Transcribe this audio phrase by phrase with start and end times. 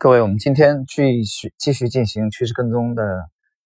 [0.00, 3.02] 各位，我们今天继续继续进行趋势跟踪的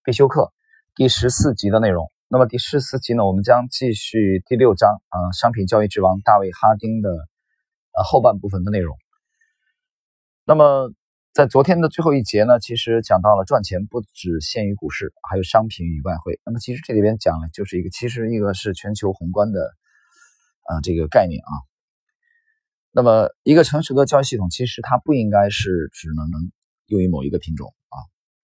[0.02, 0.50] 必修课
[0.94, 2.10] 第十四集的内容。
[2.28, 8.96] 那么第十四集呢，我们将继续第六章啊，商品交易之王大卫哈丁的呃后半部分的内容。
[10.46, 10.90] 那么
[11.34, 16.40] 在昨天的最后一节呢，其实讲到了赚钱不只限于股市，还有商品与外汇。
[16.46, 19.60] 那么其实这里边讲了就是一个，其实一个是全球宏观的
[20.62, 21.52] 啊这个概念啊。
[22.94, 26.52] 那么，一个成熟的交易系统，其实它不应该是只能能
[26.86, 27.96] 用于某一个品种啊。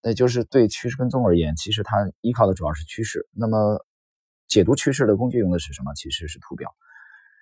[0.03, 3.29] 那就是对趋势跟踪而言，其实它依靠的主要是趋势。
[3.33, 3.85] 那么，
[4.47, 5.93] 解读趋势的工具用的是什么？
[5.95, 6.75] 其实是图表。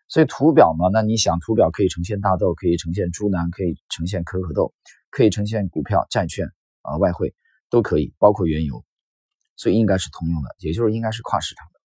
[0.08, 4.74] 所以图表嘛，那你想，图表可以呈现大豆，可以呈现猪腩，可以呈现可可豆，
[5.10, 6.48] 可以呈现股票、债券
[6.82, 7.34] 啊、外汇
[7.70, 8.84] 都可以，包括原油。
[9.54, 11.80] 所以应该是通用的，也就是应该是跨市场的。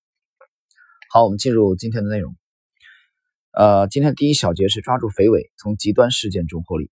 [1.11, 2.35] 好，我们进入今天的内容。
[3.53, 6.89] 呃，今天第一小节是抓住肥尾，从极端事件中获利。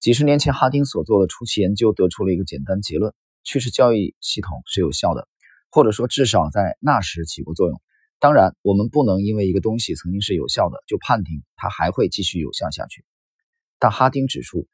[0.00, 3.12] 几十年前，哈丁所做的初期研究得出了一个简单结论：
[3.44, 5.28] 趋势交易系统是有效的，
[5.70, 7.78] 或者说至少在那时起过作用。
[8.18, 13.04] 当然，我们不能因为一个东西曾经是有效的，就判定它还会继续有效下去。
[13.78, 14.66] 但哈丁指出，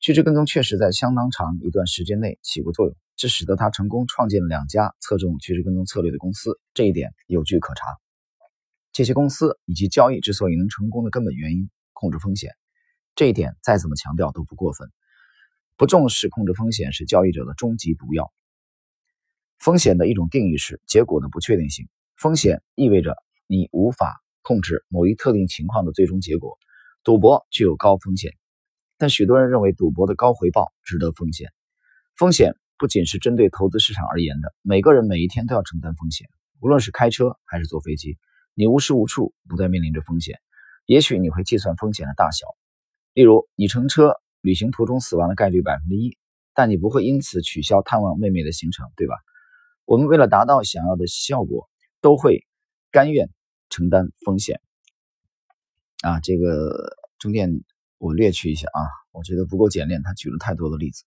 [0.00, 7.84] 趋势跟踪确实在相当长一段时间内起过作用，这使得他成功创建了两家侧重趋势跟踪策略的公司，这一点有据可查。
[8.92, 12.50] 这些公司以及交易之所以能成功的根本原因，控制风险，
[13.14, 14.90] 这一点再怎么强调都不过分。
[15.78, 18.30] 不重视控制风险是交易者的终极毒药。
[19.58, 21.88] 风险的一种定义是结果的不确定性。
[22.16, 26.58] 风险意味着你无法控制某一特定情况的最终结果。
[27.02, 28.32] 赌博具有高风险，
[28.98, 31.50] 但许多人认为赌博的高回报值得风险。
[32.14, 36.28] 风险不仅是针对投资市场而言的，每个人每一天都要承担风险，
[36.60, 38.18] 无论是开车还是坐飞机。
[38.54, 40.38] 你无时无处不在面临着风险，
[40.84, 42.46] 也许你会计算风险的大小，
[43.14, 46.18] 例如你乘车旅行途中死亡的概率百分之一，
[46.54, 49.14] 但你不会因此取消探望妹妹的行程，对吧？
[49.84, 51.68] 我们为了达到想要的效果，
[52.00, 52.46] 都会
[52.90, 53.30] 甘愿
[53.70, 54.60] 承担风险。
[56.02, 57.62] 啊，这个中间
[57.98, 58.80] 我略去一下啊，
[59.12, 61.04] 我觉得不够简练，他举了太多的例子。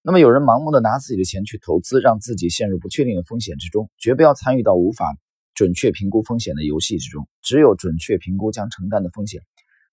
[0.00, 5.16] 那么有人盲目的拿自己的钱去投资，让自己陷入不确定的风险之中，绝不要参与到无法。
[5.58, 9.42] 准确评估风险的游戏之中，只有准确评估将承担的风险，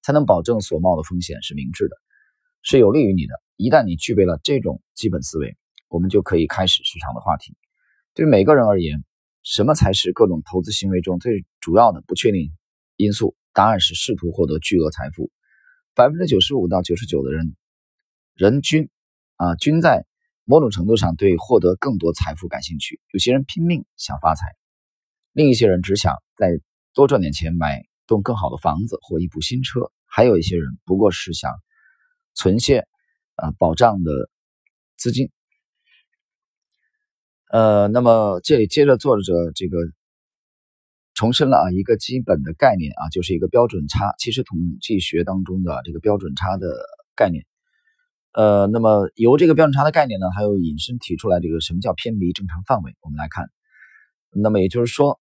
[0.03, 1.96] 才能保证所冒的风险是明智的，
[2.62, 3.34] 是有利于你的。
[3.56, 5.58] 一旦你具备了这种基本思维，
[5.90, 7.58] 我们就可以开始市场的话题。
[8.14, 9.03] 对每个人而言，
[9.42, 12.52] 什么才是各种投资行为中最主要的不确定
[12.96, 13.36] 因素？
[13.52, 15.32] 答案是试图获得巨额财富。
[15.96, 17.56] 百分之九十五到九十九的人，
[18.36, 18.88] 人均
[19.38, 20.06] 啊均在
[20.44, 23.02] 某种程度上对获得更多财富感兴趣。
[23.12, 24.46] 有些人拼命想发财。
[25.35, 26.47] 另一些人只想再
[26.94, 31.51] 多赚点钱，买栋更好的房子或一部新车；还有一些人不过是想
[32.35, 32.88] 存些
[33.35, 34.13] 啊保障的
[34.96, 35.29] 资金。
[37.51, 39.78] 呃，那么这里接着作者这个
[41.16, 46.66] 重申了啊一个基本的概念啊，就是一个标准差，其实统计学当中的这个标准差的
[47.13, 47.46] 概念。
[48.31, 52.96] 呃，那么由这个标准差的概念呢，还有引申提出来这个什么叫偏离正常范围？
[53.02, 53.50] 我们来看，
[54.31, 55.19] 那么也就是说。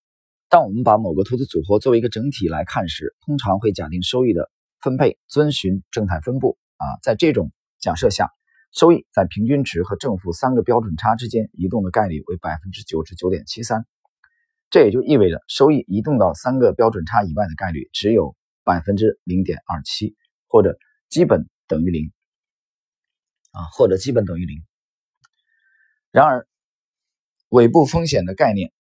[0.55, 6.87] 当我们把某个投资组合作为一个整体来看时，通常会假定收益的分配遵循正态分布啊。
[7.03, 7.51] 在这种
[7.81, 8.31] 假设下，
[8.71, 13.85] 收益在平均值和正负三个标准差之间移动的概率为百分之九十九点七三。
[14.71, 20.15] 这也就意味着，收益移动到三个标准差以外的概率只有百分之零点二七，
[20.47, 20.79] 或者
[21.09, 22.13] 基本等于零
[23.51, 24.63] 啊，或者基本等于零。
[26.13, 26.47] 然而，
[27.49, 28.73] 尾部风险的概念。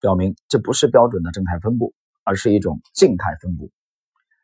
[0.00, 1.94] 表明这不是标准的正态分布，
[2.24, 3.70] 而是一种静态分布。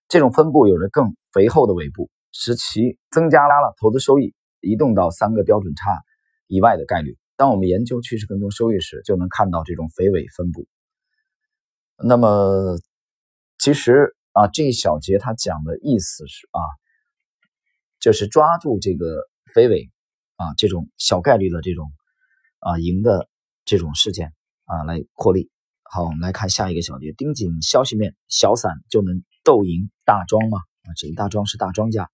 [0.09, 6.03] 这种分布有着更肥厚的尾部，使其增加了投资收益移动到三个标准差
[6.47, 7.17] 以外的概率。
[7.37, 10.67] 当我们研究趋势跟踪收益时，就能看到这种肥尾分布。
[11.99, 12.78] 那么，
[13.59, 16.61] 其实啊，这一小节他讲的意思是啊，
[17.99, 19.91] 就是抓住这个肥尾
[20.37, 21.91] 啊，这种小概率的这种
[22.61, 23.29] 啊赢的
[23.64, 24.32] 这种事件。
[24.66, 25.50] 啊，来获利。
[25.82, 30.58] 好，我们来看下一个小节，盯紧消息面，小散就能斗赢大庄吗？
[30.82, 32.10] 啊，这大庄是大庄家。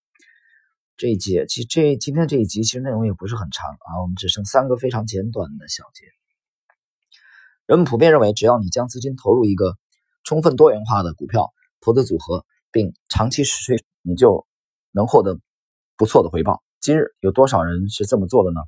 [0.99, 6.05] 这一节其实这今天这一集其实内容也不是很长啊，我们只剩三个非常简短的小节。
[7.65, 9.79] 人们普遍认为，只要你将资金投入一个
[10.23, 14.47] 充分多元化的股票投资组合，并长期持续，你就
[14.91, 15.41] 能获得
[15.97, 16.63] 不错的回报。
[16.81, 18.61] 今日有多少人是这么做的呢？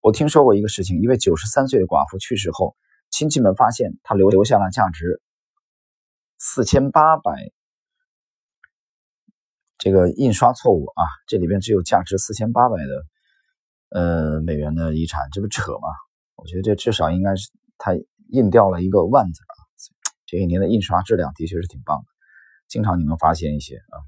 [0.00, 2.76] 我听说过一个事情，一位九十三岁的寡妇去世后。
[3.12, 5.22] 亲戚们发现他留留下了价值
[6.38, 7.52] 四千八百，
[9.76, 13.04] 这个印刷错误啊，这里边只有价值四千八百的
[13.90, 15.88] 呃美元的遗产，这不扯吗？
[16.36, 17.92] 我觉得这至少应该是他
[18.30, 19.54] 印掉了一个万字啊，
[20.24, 22.06] 这一年的印刷质量的确是挺棒的，
[22.66, 24.00] 经常你能发现一些啊，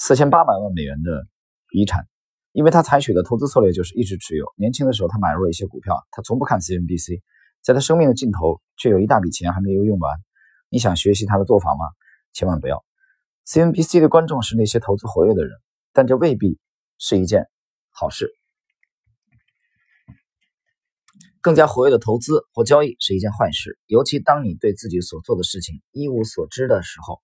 [0.00, 1.28] 四千八百万美元的
[1.72, 2.08] 遗产，
[2.52, 4.46] 因为他采取的投资策略就是一直持有。
[4.56, 7.20] 年轻的时候他买入了一些股票，他从不看 CNBC，
[7.62, 10.18] 在他生命的尽头却有一大笔钱还没有用完。
[10.70, 11.84] 你想学习他的做法吗？
[12.32, 12.84] 千万不要。
[13.46, 15.52] CNBC 的观众是那些投资活跃的人，
[15.92, 16.58] 但这未必
[16.98, 17.46] 是一件
[17.90, 18.30] 好事。
[21.40, 27.20] 更加活跃的投资或交易是一件坏事，尤其当你对自己所做的事情一无所知的时候。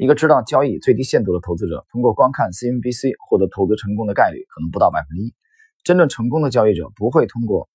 [0.00, 5.34] 一个知道交易最低限度的投资者，通过观看 CNBC 获得投资成功的概率可能不到百分之一。
[5.84, 7.68] 真正成功的交易者不会通过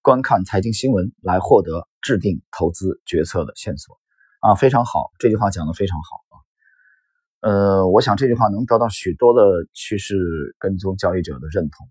[0.00, 3.98] 观看财经新闻来获得制定投资决策的线索。
[4.38, 6.38] 啊，非常好，这句话讲的非常好啊。
[7.40, 11.88] 呃，我想这句话能得到许多的趋势跟踪交易者的认同。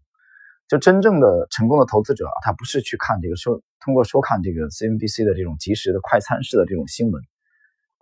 [0.69, 7.21] 就真正的成功的投资者，他不是去看这个收，通过收看这个 CNBC 的这种即时的快餐式的这种新闻，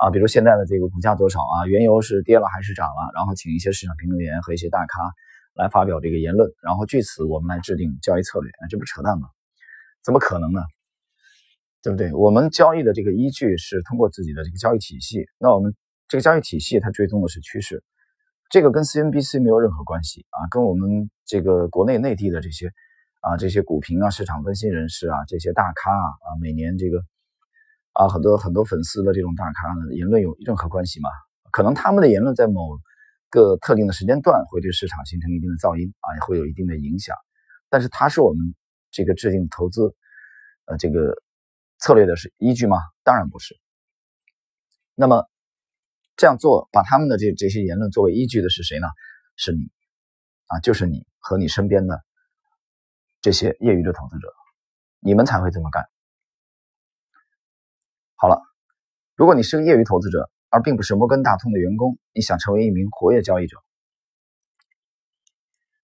[0.01, 4.99] 啊，比如现在的这个股价多少啊，原油是跌了还是涨了，然后请一些市场评论员和一些大咖
[5.53, 9.27] 来发表这个言论，然后据此我们来制定交易策略，这不扯淡吗？
[10.03, 10.61] 怎么可能呢？
[11.83, 12.11] 对不对？
[12.13, 15.75] 我们交易的这个依据是通过自己的这个交易体系，那我们
[16.07, 17.83] 这个交易体系它追踪的是趋势。
[18.49, 22.71] 这个跟 CNBC 没有任何关系啊，跟我们这个国内内地的这些
[23.21, 27.03] 啊这些股评啊、市场分析人士啊、这些大咖啊啊，每年这个
[27.93, 31.09] 啊很多很多粉丝的这种大咖的言论有任何关系吗？
[31.51, 32.79] 可能他们的言论在某
[33.29, 37.15] 个特定的时间段会对市场形成一定的噪音啊，也会有一定的影响，
[37.69, 38.55] 但是它是我们
[38.91, 39.95] 这个制定投资
[40.65, 41.13] 呃这个
[41.79, 42.77] 策略的是依据吗？
[43.03, 43.55] 当然不是。
[44.95, 45.25] 那么。
[46.17, 48.87] 这样做，把他们的这这些言论作为依据的是谁呢？
[49.37, 49.71] 是你，
[50.45, 51.99] 啊，就是你和你身边的
[53.21, 54.31] 这些业余的投资者，
[54.99, 55.83] 你们才会这么干。
[58.21, 58.39] 好了，
[59.15, 63.57] 如果你是个业余投资者，而并不是摩根大通的员工，你想成为一名活跃交易者、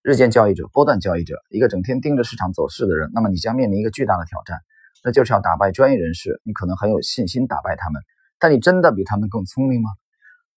[0.03, 4.59] 日间交易者、波段交易者，一个整天盯着市场走势的人，那么你将面临一个巨大的挑战，
[5.03, 6.39] 那就是要打败专业人士。
[6.43, 8.03] 你可能很有信心打败他们，
[8.37, 9.89] 但你真的比他们更聪明吗？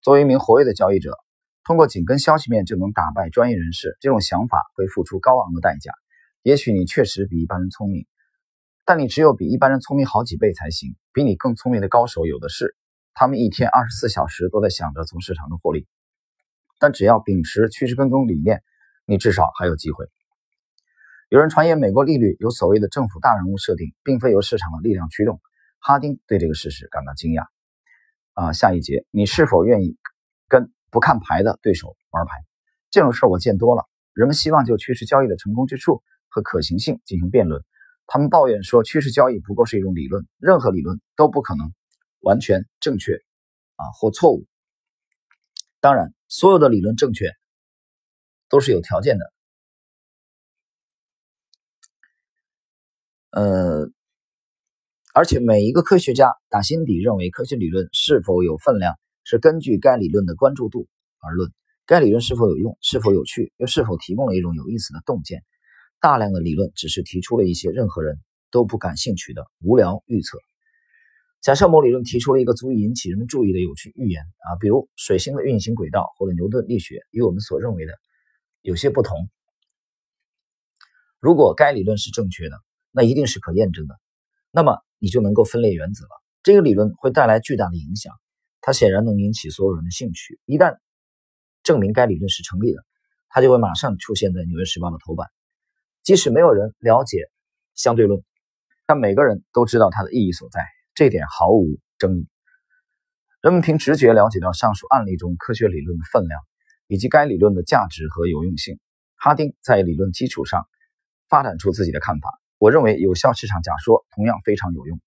[0.03, 1.17] 作为一名活跃的交易者，
[1.65, 5.95] 通过紧跟消息面就能打败专业人士，这种想法会付出高昂的代价。
[6.43, 8.05] 也许你确实比一般人聪明，
[8.91, 10.97] 但你只有比一般人聪明好几倍才行。
[11.13, 12.75] 比你更聪明的高手有的是，
[13.15, 15.87] 他们一天二十四小时都在想着从市场中获利。
[16.81, 18.65] 但只要秉持趋势跟踪理念，
[19.07, 20.07] 你至少还有机会。
[21.29, 25.41] 有人传言美国利率由所谓的政府大人物设定，并非由市场的力量驱动。
[25.79, 27.45] 哈丁对这个事实感到惊讶。
[28.33, 29.99] 啊，下一节，你是否愿意
[30.49, 32.33] 跟不看牌的对手玩牌？
[32.91, 33.85] 这种事我见多了。
[34.15, 37.65] 人们希望就趋势交易的成功之处和可行性进行辩论。
[38.13, 41.73] 他们抱怨说，趋势交易不过是一种理论，任何理论都不可能
[42.19, 43.15] 完全正确
[43.77, 44.47] 啊或错误。
[45.79, 47.31] 当然，所有的理论正确
[48.49, 49.33] 都是有条件的。
[53.31, 53.91] 呃。
[55.13, 60.89] 而且每一个科学家打心底认为，科学理论是否有分量，是根据该理论的关注度
[61.21, 61.53] 而论。
[61.85, 65.45] 该理论是否有用，是否有趣，又是否提供了一种有意思的洞见？
[66.01, 68.19] 大量的理论只是提出了一些任何人
[68.51, 70.39] 都不感兴趣的无聊预测。
[71.41, 77.93] 假设某理论提出了一个足以引起人们注意的有趣预言啊，比如水星的运行轨道或者牛顿力学与我们所认为的
[78.63, 79.29] 有些不同。
[81.19, 82.57] 如果该理论是正确的，
[82.91, 83.95] 那一定是可验证的。
[84.51, 84.79] 那么。
[85.03, 86.11] 你就能够分裂原子了。
[86.43, 88.13] 这个理论会带来巨大的影响，
[88.61, 90.39] 它显然能引起所有人的兴趣。
[90.45, 90.77] 一旦
[91.63, 92.85] 证明该理论是成立的，
[93.31, 95.27] 它就会马上出现在《纽约时报》的头版。
[96.03, 97.31] 即使没有人了解
[97.75, 98.23] 相对论，
[98.87, 100.61] 但每个人都知道它的意义所在，
[100.95, 102.29] 这点毫无争议。
[103.43, 106.41] 人们凭直觉了解到上述案例中科学理论的分量，
[106.87, 108.79] 以及该理论的价值和有用性。
[109.17, 110.67] 哈丁在理论基础上
[111.29, 112.41] 发展出自己的看法。
[112.59, 115.01] 我认为有效市场假说同样非常有用。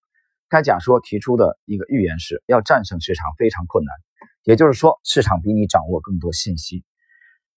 [0.50, 3.94] 该假说提出的一个预言是要战胜市场非常困难，
[4.44, 6.84] 也就是说，市场比你掌握更多信息。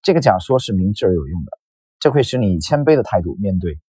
[0.02, 1.58] 这个假说是明智而有用的，
[2.00, 3.80] 这会使你以谦卑的态度面对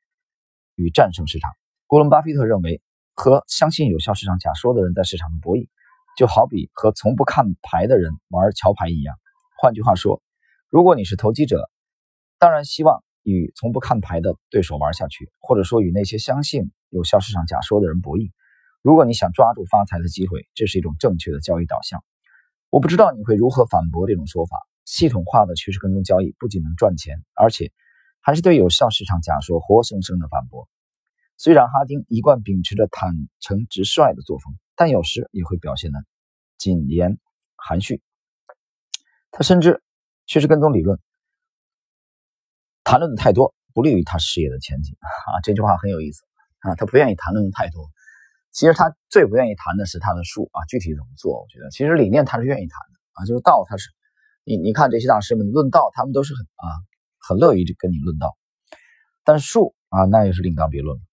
[0.76, 1.52] 与战胜市场。
[1.90, 2.82] 沃伦·巴菲特认为，
[3.14, 5.68] 和相信有效市场假说的人在市场上博弈，
[6.18, 9.16] 就好比和从不看牌的人玩桥牌一样。
[9.62, 10.22] 换句话说，
[10.70, 11.70] 如果你是投机者，
[12.40, 13.04] 当然希望。
[13.30, 18.32] 与从不看牌的对手玩下去，或者说与那些相信有效市场假说的人博弈。
[18.82, 22.02] 如果你想抓住发财的机会，这是一种正确的交易导向。
[22.70, 24.66] 我不知道你会如何反驳这种说法。
[24.86, 27.74] 系统化的趋势跟踪交易不仅能赚钱，而且
[28.28, 30.68] 还是对有效市场假说活生生的反驳。
[31.38, 36.04] 虽然哈丁一贯秉持着坦诚直率的作风，但有时也会表现的
[36.58, 37.20] 谨言
[37.56, 38.02] 含蓄。
[39.32, 39.82] 他甚至
[40.26, 41.00] 确实跟踪理论
[42.84, 45.40] 谈论的太多，不利于他事业的前景啊！
[45.42, 46.26] 这句话很有意思
[46.60, 46.76] 啊！
[46.76, 47.90] 他不愿意谈论的太多，
[48.52, 51.32] 其实他最不愿意谈的是他的术啊，具体怎么做？
[51.44, 53.90] 我觉得其实理念他是愿意谈的啊，就是道他是
[54.44, 56.68] 你你看这些大师们论道，他们都是很啊
[57.28, 58.38] 很乐于跟你论道，
[59.24, 61.04] 但术啊那又是另当别论了。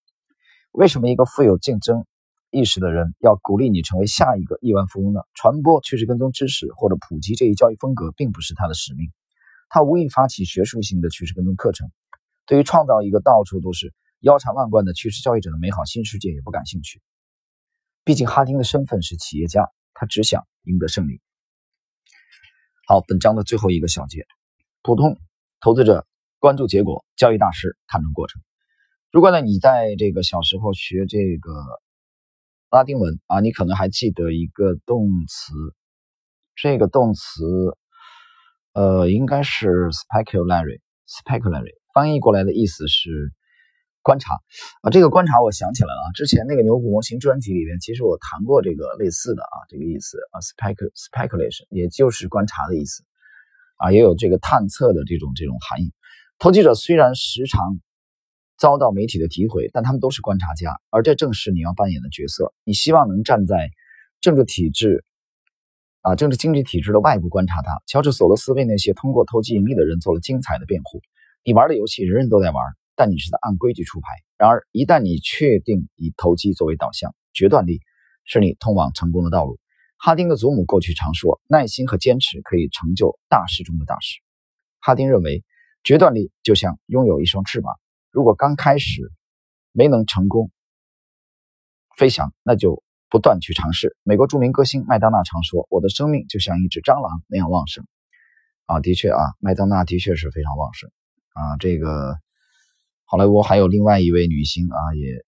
[0.71, 2.05] 为什么一个富有竞争
[2.51, 5.21] 意识的人要鼓励你成为下一个亿万富翁呢？
[5.35, 9.11] 传播趋势跟踪知识或者普及这一交易风格，并不是他的使命。
[9.69, 11.91] 他无意发起学术性的趋势跟踪课程，
[12.47, 17.03] 对于创造一个到处都是腰缠万贯的趋势交易者的美好新世界也不感兴趣。
[18.05, 21.21] 毕竟哈丁的身份是企业家，他只想赢得胜利。
[22.87, 24.27] 好，本章的最后一个小节：
[24.83, 25.19] 普通
[25.65, 26.07] 投资者
[26.41, 28.43] 关注结果，交易大师看重过程。
[29.11, 31.53] 如果呢，你在这个小时候学这个
[32.69, 35.55] 拉丁文啊，你可能还记得一个动词，
[36.55, 37.47] 这个动词，
[38.75, 43.33] 呃，应该是 speculary，speculary，翻译过来的意思是
[44.03, 44.35] 观察
[44.83, 44.91] 啊。
[44.91, 53.03] 这个观察我想起来了啊，之前那个牛股模型专题里边，其实我谈过这个类似的啊，这个意思啊，spec，speculation，也就是观察的意思
[53.85, 55.93] 啊，也有这个探测的这种这种含义。
[56.39, 57.61] 投机者虽然时常。
[58.57, 62.55] 遭到媒体的诋毁，但他们都是观察家，而这正是你要扮演的角色。
[62.63, 63.69] 你希望能站在
[64.21, 65.05] 政治体制
[66.03, 67.83] 啊，政治经济体制的外部观察它。
[67.89, 71.01] 乔治·索罗斯为那些通过投机盈利的人做了精彩的辩护。
[71.43, 72.63] 你玩的游戏人人都在玩，
[72.95, 74.07] 但你是在按规矩出牌。
[74.39, 77.81] 然而，一旦你确定以投机作为导向，决断力
[78.25, 79.59] 是你通往成功的道路。
[80.05, 84.21] 哈丁的祖母过去常说：“耐心和坚持可以成就大事中的大事。”
[84.79, 85.43] 哈丁认为，
[85.83, 87.73] 决断力就像拥有一双翅膀。
[88.11, 89.11] 如果刚开始
[89.73, 90.51] 没能成功
[91.97, 93.97] 飞翔，那就不断去尝试。
[94.03, 97.87] 美国著名歌星麦当娜常说：“我的生命就像一只蟑螂那样旺盛。”
[98.69, 100.91] 啊，的确啊，麦当娜的确是非常旺盛
[101.33, 101.57] 啊。
[101.57, 102.19] 这个
[103.07, 105.25] 好莱坞还有另外一位女星啊，也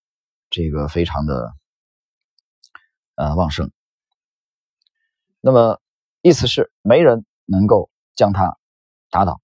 [0.51, 1.55] 这个非常的
[3.15, 3.71] 呃旺盛。
[5.47, 5.81] 那么
[6.23, 8.59] 意思是没人能够将他
[9.11, 9.41] 打倒。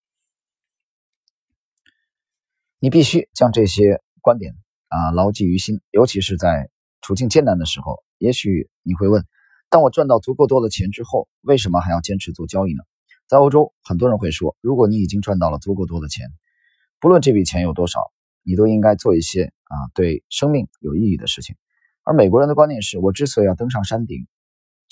[2.81, 4.57] 你必须将这些观点
[4.89, 6.71] 啊牢记于心，尤其是在
[7.03, 8.03] 处境艰难的时候。
[8.19, 9.25] 也许你会问：
[9.71, 12.83] 当我赚到足够多的钱之后，为什么还要坚持做交易呢？
[13.29, 16.33] 在欧洲，很多人会说：如果你已经赚到了足够多的钱，
[16.99, 18.01] 不论这笔钱有多少，
[18.43, 21.55] 你都应该做一些啊对生命有意义的事情。
[22.03, 24.27] 而美国人的观念是：我之所以要登上山顶，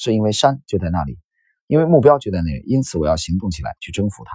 [0.02, 1.19] 是因为山就在那里，
[1.66, 4.33] 因为目标就在那里，因此我要行动起来去征服它。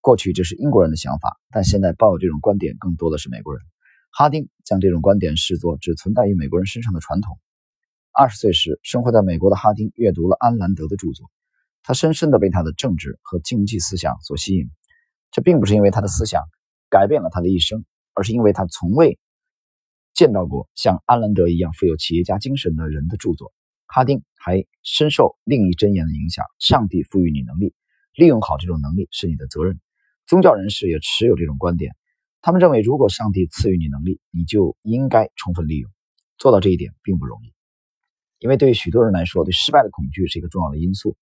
[0.00, 3.64] 过去这是英国人的想法，但现在抱有这种观点更多的是美国人。
[4.12, 7.36] 哈丁将这种观点视作只存在于美国人身上的传统。
[8.12, 11.28] 二十岁时生活在美国的哈丁阅读了安兰德的著作，
[11.82, 14.70] 他深深地被他的政治和经济思想所吸引。
[15.32, 16.44] 这并不是因为他的思想
[16.88, 19.18] 改变了他的一生，而是因为他从未
[20.14, 23.52] 见到过像安兰德一样富有企业家精神的人的著作。
[23.94, 27.74] 哈丁还深受另一箴言的影响：上帝赋予你能力，
[28.14, 29.78] 利用好这种能力是你的责任。
[30.26, 31.94] 宗教人士也持有这种观点，
[32.40, 35.90] 他们认为，如果上帝赐予你能力，你就应该充分利用。
[36.38, 37.52] 做到这一点并不容易，
[38.38, 41.18] 因为对于许多人来说，对失败的恐惧是一个重要的因素。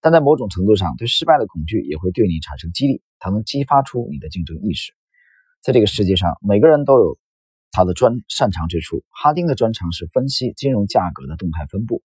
[0.00, 4.92] 但在某种程度上，对失败的恐惧也会对你产生激励，它能激发出你的竞争意识。
[5.60, 7.16] 在这个世界上，每个人都有
[7.72, 9.02] 他的专擅长之处。
[9.10, 12.04] 哈丁的专长是分析金融价格的动态分布，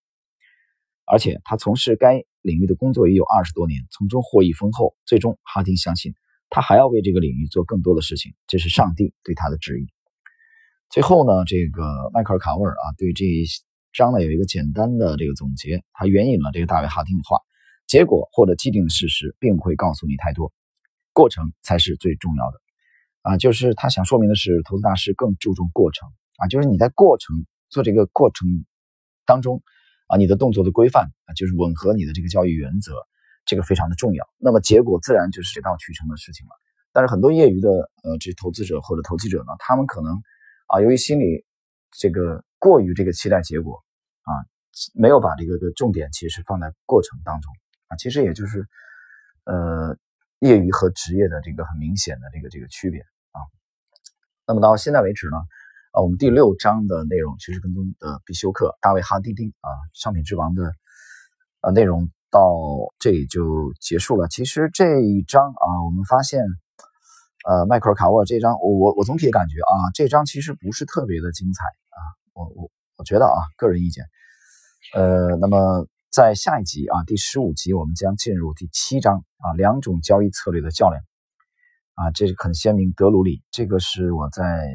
[1.06, 2.24] 而且他从事该。
[2.44, 4.96] 领域的工作已有二十多年，从中获益丰厚。
[5.06, 6.14] 最终，哈丁相信
[6.50, 9.88] 他还要为这个领域做更多的事情，这是上帝对他的旨意。
[10.90, 13.44] 最后呢，这个迈克尔·卡沃尔啊，对这一
[13.92, 17.42] 章呢有一个简单的这个总结，他援引了这个大卫·哈丁的话：
[17.86, 20.54] 结果或者既定事实并不会告诉你太多，
[21.12, 22.62] 过程才是最重要的。
[23.28, 26.08] 啊，就是他想说明的是，投资大师更注重过程
[26.38, 28.48] 啊，就是你在过程做这个过程
[29.26, 29.62] 当中。
[30.10, 32.94] 啊，你的动作的规范啊，就是吻合你的这个交易原则，
[33.44, 34.26] 这个非常的重要。
[34.38, 36.52] 那么结果自然就是水到渠成的事情了。
[36.94, 37.70] 但是很多业余的
[38.04, 40.14] 呃这投资者或者投机者呢，他们可能
[40.68, 41.44] 啊，由于心里
[41.92, 43.84] 这个过于这个期待结果
[44.22, 44.32] 啊，
[44.94, 47.52] 没有把这个的重点其实放在过程当中
[47.90, 48.66] 啊，其实也就是
[49.44, 49.98] 呃
[50.40, 53.04] 业余和职业的这个很明显的这个这个区别。
[54.48, 55.36] 那么到现在为止呢？
[55.92, 60.72] 啊，我们第六章的内容其实跟踪的必修课，大卫哈丁丁啊，商品之王的
[61.60, 62.56] 啊内容到
[62.98, 64.30] 这里就结束了。
[64.30, 66.42] 其实这一章啊，我们发现，
[67.46, 72.00] 呃，迈克尔卡沃尔这张，我我我总体感觉啊，这张其实不是特别的精彩啊，
[72.32, 74.06] 我我我觉得啊，个人意见。
[74.94, 81.04] 呃，那么在下一集啊，第十五集我们将进入第七章啊，两种交易策略的较量
[81.98, 84.70] 啊，这是很鲜明，德鲁里，这个是我在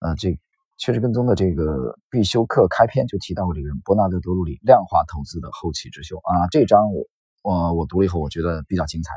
[0.00, 0.38] 呃这
[0.78, 7.04] 趋势跟踪的这个必修课开篇就提到过这个人，伯纳德德鲁里，量化投资的后起之秀啊，这张我
[7.42, 9.12] 我我读了以后，我觉得比较精彩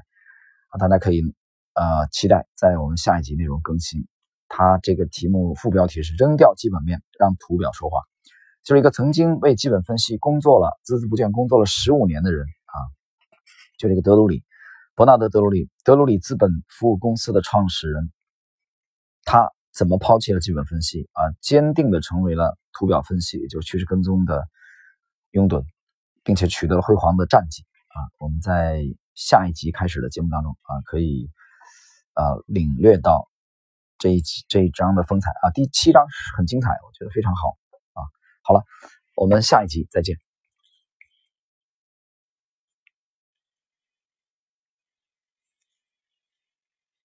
[0.69, 1.23] 啊，大家可以。
[1.75, 4.05] 呃，期待在我们下一集内容更新。
[4.49, 8.01] 它这个题目副标题是“扔掉基本面，让图表说话”，
[8.65, 12.75] 就是一个曾经为基本分析工作了、孜孜不倦工作了十五年的人啊，
[13.77, 14.43] 就这个德鲁里，
[14.99, 18.11] 伯纳德·德鲁里，德鲁里资本服务公司的创始人，
[19.23, 24.45] 他怎么抛弃了基本分析啊，坚定的成为了图表分析，也就是趋势跟踪的
[25.31, 25.63] 拥趸，
[26.25, 27.95] 并且取得了辉煌的战绩啊。
[28.19, 28.83] 我们在
[29.15, 31.31] 下一集开始的节目当中啊，可以。
[32.15, 33.29] 呃，领略到
[33.99, 37.55] 这一集这一章的风采啊，第七章很精彩，我觉得非常好
[37.93, 38.03] 啊。
[38.43, 38.61] 好了，
[39.15, 40.28] 我们下一集再见。